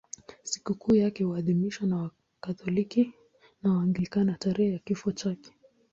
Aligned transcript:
Sikukuu 0.43 0.95
yake 0.95 1.23
huadhimishwa 1.23 1.87
na 1.87 1.97
Wakatoliki 2.41 3.13
na 3.63 3.71
Waanglikana 3.73 4.37
tarehe 4.39 4.71
ya 4.73 4.79
kifo 4.79 5.11
chake. 5.11 5.53